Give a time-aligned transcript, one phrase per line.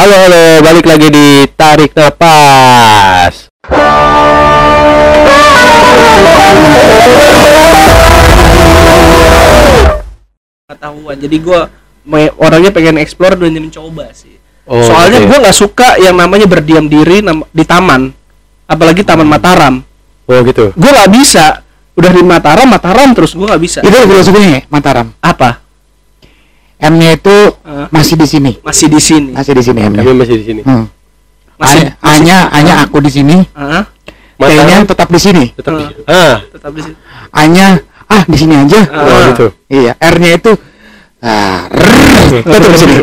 [0.00, 3.52] Halo halo, balik lagi di Tarik Napas.
[10.64, 11.60] pengetahuan jadi gue
[12.38, 14.40] orangnya pengen explore dan mencoba sih
[14.70, 15.26] Oh, soalnya oke.
[15.26, 17.18] gue nggak suka yang namanya berdiam diri
[17.50, 18.14] di taman
[18.64, 19.82] apalagi taman Mataram
[20.30, 20.70] Oh gitu.
[20.70, 25.10] gue nggak bisa udah di Mataram Mataram terus gue nggak bisa Itu filosofinya Mataram.
[25.18, 25.58] apa
[26.80, 27.36] M-nya itu?
[27.90, 28.52] Masih di sini.
[28.60, 29.80] masih di sini Masih di sini.
[29.82, 30.60] Kami masih di sini.
[30.62, 30.86] Hmm.
[31.54, 33.36] masih, A- A-nya A-nya aku di sini.
[34.40, 35.44] T-nya tetap di sini.
[35.52, 35.88] tetap di Ah.
[35.88, 36.02] sini.
[36.08, 36.96] Ah, tetap di sini
[37.30, 37.66] A-nya
[38.08, 38.80] ah di sini aja.
[38.88, 39.04] Ah.
[39.04, 39.46] oh, gitu.
[39.68, 40.52] Iya, R-nya itu
[41.20, 41.68] ah,
[42.32, 42.94] tetap di sini.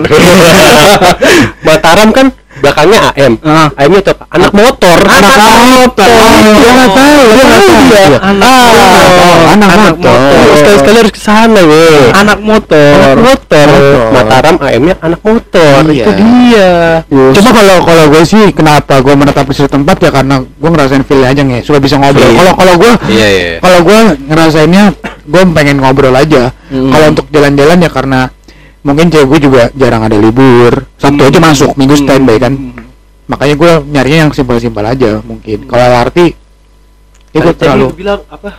[1.67, 2.27] Mataram kan
[2.61, 3.33] belakangnya AM.
[3.45, 3.67] Ah.
[3.77, 4.97] AM-nya tetap anak motor.
[5.05, 5.35] Anak
[5.77, 6.09] motor.
[6.57, 8.13] Dia nggak tahu, dia nggak tahu.
[8.17, 9.37] Anak Ah, motor.
[9.47, 10.19] anak Anak motor.
[10.19, 10.55] motor.
[10.57, 12.05] Sekali-sekali harus ke sana, weh.
[12.13, 13.67] anak motor Anak motor.
[14.13, 15.79] Mataram AM-nya anak motor.
[15.87, 16.03] Iya.
[16.03, 16.71] Itu dia.
[17.07, 21.03] Cuma kalau kalau gue sih kenapa gue menetap di suatu tempat ya karena gue ngerasain
[21.05, 22.25] feel aja nih, suka bisa ngobrol.
[22.27, 22.37] Iya.
[22.37, 23.29] Kalau kalau gue iya.
[23.61, 24.83] kalau gue ngerasainnya
[25.27, 26.49] gue pengen ngobrol aja.
[26.67, 26.91] Hmm.
[26.91, 28.19] Kalau untuk jalan-jalan ya karena
[28.87, 30.87] mungkin cewek gue juga jarang ada libur.
[30.95, 32.55] Sabtu aja masuk, minggu standby kan.
[32.55, 32.87] Hmm.
[33.27, 35.67] Makanya gue nyarinya yang simpel-simpel aja mungkin.
[35.67, 36.17] Kalau LRT
[37.27, 38.55] ya gue Tadi terlalu lu bilang apa?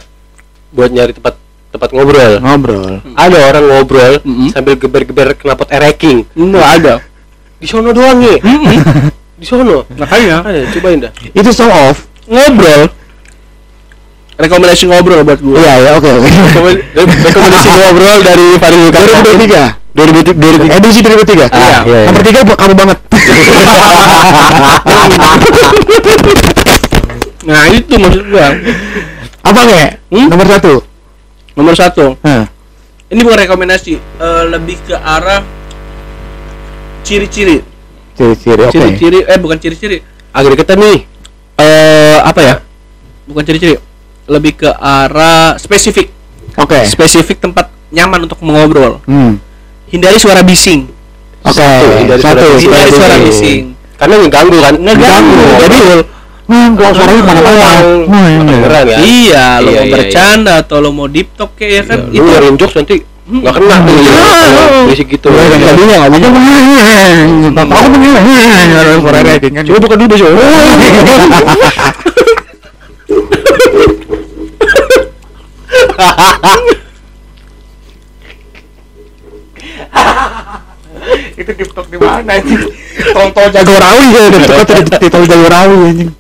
[0.69, 1.35] Buat nyari tempat
[1.69, 2.33] tempat ngobrol.
[2.39, 2.93] ngobrol.
[3.15, 4.49] Ada orang ngobrol Mm-mm.
[4.49, 6.29] sambil geber-geber knalpot ereking.
[6.31, 6.95] nggak ada
[7.57, 8.37] Di sono doang nih.
[9.35, 9.89] Di sono.
[9.91, 11.13] makanya Ada, cobain dah.
[11.33, 12.05] Itu show off.
[12.25, 12.93] ngobrol
[14.37, 16.29] rekomendasi ngobrol buat gue Iya ya oke oke.
[16.29, 19.19] Rekomend- Rekomendasi ngobrol dari Farid Yukata.
[19.25, 20.71] 2023 2003.
[20.71, 22.07] edisi 2003 Ah, iya, iya.
[22.07, 22.99] nomor tiga kamu banget.
[27.49, 28.45] Nah itu maksud gue
[29.41, 30.29] apa nggak Hmm?
[30.29, 30.73] nomor satu?
[31.55, 32.05] Nomor satu.
[32.21, 32.45] Hah.
[33.09, 35.41] ini bukan rekomendasi eh, lebih ke arah
[37.01, 37.65] ciri-ciri.
[38.13, 38.73] Ciri-ciri oke.
[38.75, 40.05] Ciri-ciri eh bukan ciri-ciri.
[40.29, 40.99] Agak deketan nih.
[41.57, 42.55] eh apa ya?
[43.25, 43.81] Bukan ciri-ciri
[44.29, 46.13] lebih ke arah spesifik.
[46.55, 46.85] Oke.
[46.85, 49.01] Spesifik tempat nyaman untuk mengobrol.
[49.09, 49.41] Hmm
[49.89, 50.87] hindari suara bising
[51.43, 52.63] oke Satu, hindari suara satu bising.
[52.65, 53.27] hindari suara bising.
[53.27, 53.61] bising
[53.99, 54.75] Karena ngeganggu kan?
[54.79, 55.43] Ngeganggu.
[55.59, 55.79] Jadi
[56.49, 57.41] Hmm, kalau suaranya mana
[58.09, 58.97] mana kedengeran ya.
[59.05, 62.09] iya lo Iya, mau iya, bercanda atau lo mau deep talk kayak ya kan Lu
[62.09, 62.95] itu ngeluarin jokes nanti
[63.29, 63.93] nggak kena tuh.
[63.93, 64.17] Iya.
[64.49, 65.29] Kalau Berisik gitu.
[65.29, 66.29] Iya, kan, tadinya nggak bisa.
[67.69, 68.13] Aku pengen
[69.05, 69.63] suara rating kan.
[69.67, 70.41] Coba buka dulu deh, coba.
[81.49, 82.61] Itu TikTok di mana anjing?
[83.09, 86.11] Tol-tol Jagorawi ya, TikTok di tol Jagorawi anjing.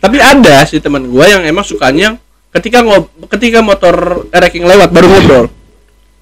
[0.00, 2.16] tapi ada sih teman gua yang emang sukanya
[2.50, 5.46] ketika ngob ketika motor ranking lewat baru ngobrol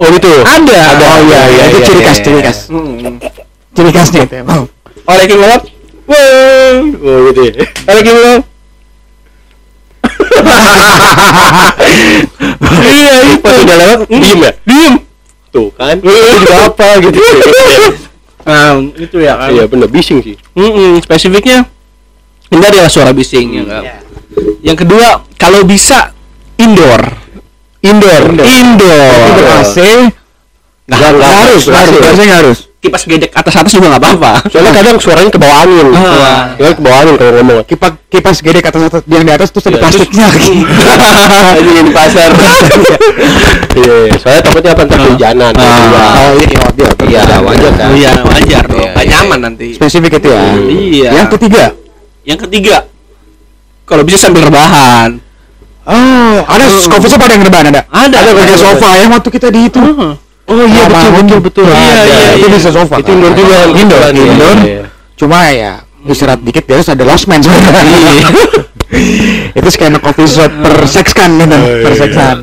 [0.01, 0.33] Oh gitu.
[0.43, 1.07] ada Ada.
[1.07, 2.25] Oh iya, iya, itu iya, ciri iya, khas, iya.
[2.25, 2.59] ciri khas.
[2.67, 3.21] Hmm.
[3.71, 4.65] Ciri khasnya itu emang.
[5.05, 5.61] oh ranking lewat
[6.07, 7.53] Wah, Oh gitu ya.
[7.87, 8.43] ranking lewat
[12.87, 14.53] iya itu Pas udah lewat diem ya?
[14.65, 14.95] diem
[15.51, 15.99] Tuh kan.
[15.99, 17.19] Itu juga apa gitu.
[18.41, 20.37] nah itu ya kan Iya bener bising sih.
[20.57, 21.69] Mm-mm, spesifiknya
[22.51, 23.85] hindari lah suara bising ya kan.
[24.63, 26.15] Yang kedua, kalau bisa
[26.57, 27.03] indoor.
[27.81, 28.23] Indoor.
[28.45, 29.13] Indoor.
[29.17, 29.77] Itu ber-AC,
[30.91, 32.59] Nggak nggak harus, harus, harus.
[32.81, 34.33] Kipas gedek atas atas juga nggak apa-apa.
[34.49, 35.93] Soalnya kadang suaranya ke bawah angin.
[35.93, 36.57] Ah.
[36.57, 37.61] Soalnya ke bawah angin kalau ngomong.
[37.63, 40.27] kipas kipas gede ke atas atas yang di atas terus ada Iya, plastiknya
[41.61, 42.31] Ini di pasar.
[43.71, 44.17] Iya, iya.
[44.17, 45.05] soalnya takutnya apa ntar Ah.
[45.05, 45.53] kehujanan.
[45.53, 45.61] Ah.
[45.61, 46.01] Iya.
[46.01, 47.89] oh iya iya Iya, wajar kan.
[47.93, 48.81] Iya wajar dong.
[48.81, 49.45] Iya, Nggak iya, nyaman iya.
[49.45, 49.67] nanti.
[49.73, 51.09] spesifik itu ya Iya.
[51.15, 51.65] yang ketiga
[52.21, 52.77] Yang ketiga,
[53.85, 55.21] kalau bisa sambil rebahan.
[55.83, 58.17] oh ada coffee shop ada yang rebahan ada Ada.
[58.21, 58.55] ada Ada.
[58.55, 60.13] sofa yang waktu kita di itu Heeh.
[60.51, 62.49] Oh iya Ah, betul betul betul Iya, iya, itu iya.
[62.53, 63.57] bisa sofa Itu indoor juga.
[63.73, 64.85] indoor Iya, indoor iya.
[65.15, 65.73] cuma ya
[66.03, 68.29] istirahat dikit biasa ada lost man sebenarnya Iya.
[69.59, 72.37] itu skena coffee shop per seks kan gitu per seksan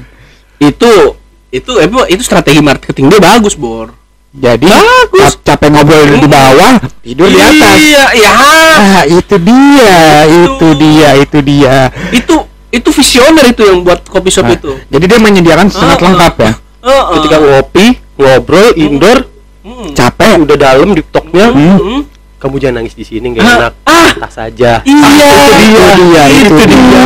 [0.58, 1.20] Itu
[1.50, 3.94] itu eh, itu strategi marketing dia bagus, Bor.
[4.30, 5.38] jadi Bagus.
[5.38, 8.32] cap- capek ngobrol di bawah tidur di atas Iya, iya.
[8.32, 9.96] ah itu dia
[10.28, 11.78] itu dia itu dia
[12.10, 12.36] Itu
[12.70, 14.72] itu visioner itu yang buat kopi shop Nah, itu.
[14.88, 17.14] jadi dia menyediakan sangat Ah, lengkap ya Heeh.
[17.16, 17.86] Ketika ngopi,
[18.16, 19.20] ngobrol, indoor,
[19.60, 19.92] Mm.
[19.92, 21.76] capek udah dalam di toknya, Hmm.
[21.76, 22.02] Mm.
[22.38, 23.74] kamu jangan nangis di sini nggak Ah, enak.
[23.84, 24.12] ah.
[24.18, 24.72] Tas aja.
[24.82, 27.06] Iya, itu dia itu dia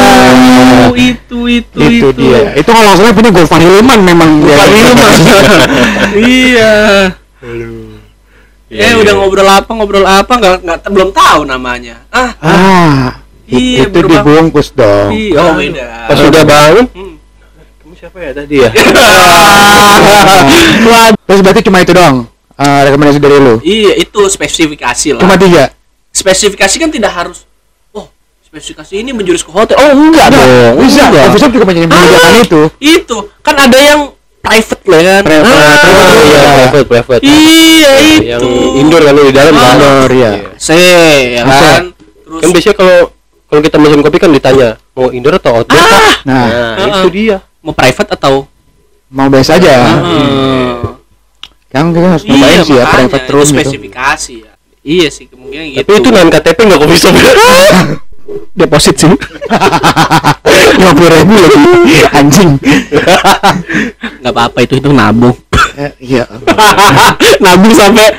[0.94, 4.54] itu itu itu itu dia itu kalau salah punya Gofar Hilman memang dia.
[4.54, 5.20] Gofar Hilman.
[6.38, 6.74] iya.
[8.70, 8.96] Iya, Eh iya.
[8.96, 12.06] udah ngobrol apa ngobrol apa nggak nggak belum tahu namanya.
[12.08, 12.96] Ah, ah
[13.44, 14.24] Iya, itu berubah.
[14.24, 16.08] dibungkus dong iya oh, beda.
[16.08, 17.11] Pas udah bangun, Hmm.
[18.02, 18.70] Siapa ya tadi ya?
[21.22, 22.26] terus berarti cuma itu dong
[22.58, 23.56] eh, rekomendasi dari lu?
[23.62, 25.22] Iya, itu spesifikasi lah.
[25.22, 25.70] Cuma tiga.
[26.12, 27.46] spesifikasi kan tidak harus
[27.92, 28.10] oh,
[28.44, 29.78] spesifikasi ini menjurus ke hotel.
[29.78, 30.82] Oh, enggak Nah, dong.
[30.82, 31.08] bisa.
[31.08, 31.24] enggak.
[31.32, 32.62] Coffee juga banyak yang menyediakan Ah, itu.
[32.78, 34.00] Itu kan ada yang
[34.38, 35.22] private lah kan.
[35.24, 37.22] Private, Ah, private, iya, private, private.
[37.24, 37.94] Iya,
[38.28, 38.50] Yang itu.
[38.78, 39.62] indoor kan di dalam kan.
[39.62, 39.72] Ah.
[39.72, 40.32] Indoor, iya.
[40.58, 40.70] C
[41.32, 41.82] ya kan.
[41.96, 42.98] Terus Kan biasanya kalau
[43.46, 45.88] kalau kita mesin kopi kan ditanya mau indoor atau outdoor Ah.
[45.88, 46.16] Pak?
[46.24, 46.88] Nah, Nah, Ah.
[47.00, 47.38] itu dia.
[47.62, 48.46] Mau private atau
[49.08, 49.74] mau biasa aja.
[49.74, 50.98] Ah.
[51.72, 53.54] Yang kita harus Iya, sih ya private room gitu.
[53.56, 54.54] spesifikasi ya.
[54.82, 55.78] Iya sih, kemungkinan gitu.
[55.80, 57.14] Tapi itu non KTP nggak kopi shop.
[58.60, 59.12] deposit sih.
[60.80, 61.62] Lima puluh ribu lagi.
[62.18, 62.50] Anjing.
[64.20, 65.38] Nggak apa-apa itu itu nabung.
[65.78, 66.26] Eh, Iya.
[67.40, 68.10] nabung sampai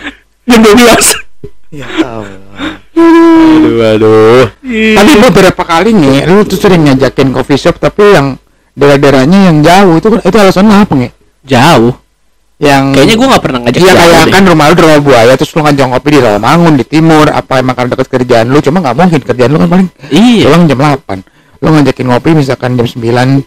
[0.46, 1.18] jam 12.
[1.72, 1.88] Ya
[2.92, 4.44] aduh, aduh.
[4.68, 8.36] Tapi beberapa kali nih, lu tuh sering ngajakin coffee shop tapi yang
[8.72, 11.10] daerah-daerahnya yang jauh itu itu alasannya apa nih?
[11.44, 11.94] Jauh.
[12.62, 15.32] Yang Kayaknya gua nggak pernah ngajak Iya jauh kayak kan rumah lu di rumah buaya
[15.34, 18.78] terus lu ngajak ngopi di Rawamangun di timur apa emang karena dekat kerjaan lu cuma
[18.78, 20.46] nggak mungkin kerjaan lu kan paling Iya.
[20.46, 21.26] pulang jam 8
[21.58, 23.42] lu ngajakin ngopi misalkan jam 9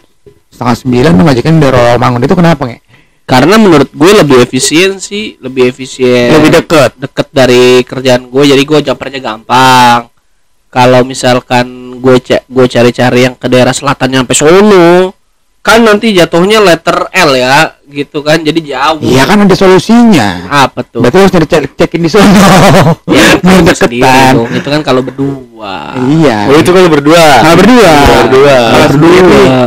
[0.52, 2.78] setengah 9 lu ngajakin di Rawamangun itu kenapa nge?
[3.26, 6.30] Karena menurut gue lebih efisien sih, lebih efisien.
[6.30, 6.94] Lebih deket.
[6.94, 10.06] Deket dari kerjaan gue, jadi gue jumpernya gampang.
[10.70, 11.66] Kalau misalkan
[11.98, 15.10] gue ca gue cari-cari yang ke daerah selatan nyampe Solo,
[15.66, 19.02] kan nanti jatuhnya letter L ya, gitu kan, jadi jauh.
[19.02, 21.02] Iya kan ada solusinya Apa tuh?
[21.02, 22.30] berarti harus nyari cek cekin di sana
[23.04, 24.48] Ya, biar kan sendiri deketan dong.
[24.52, 25.74] Itu kan kalau berdua.
[26.14, 27.24] iya Oh, itu kalau berdua.
[27.42, 27.92] kalau berdua
[28.22, 28.58] Berdua.
[28.70, 29.58] kalau sendiri Berdua.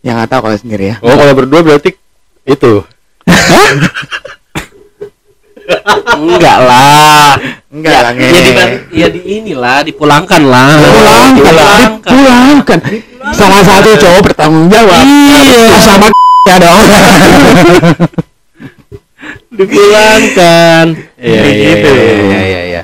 [0.00, 1.90] ya nggak tahu kalau sendiri ya Oh, kalau berdua berarti
[2.44, 2.72] itu.
[6.12, 7.38] Enggak lah.
[7.70, 8.42] enggak ya, lah ya, di,
[8.92, 10.74] ya di inilah dipulangkan lah.
[10.74, 12.10] Pulangkan, Dipulangkan.
[12.10, 12.78] dipulangkan.
[13.34, 15.04] Salah satu cowok bertanggung jawab.
[15.06, 15.66] Iya.
[15.84, 16.06] Sama
[16.48, 16.80] ya dong.
[19.50, 20.86] Dipulangkan.
[21.20, 21.90] Iya, iya, gitu.
[21.90, 22.82] iya, iya, iya, iya.